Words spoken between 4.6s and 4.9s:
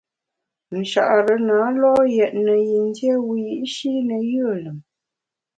lùm.